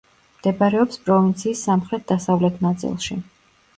[0.37, 3.19] მდებარეობს პროვინციის სამხრეთ-დასავლეთ ნაწილში.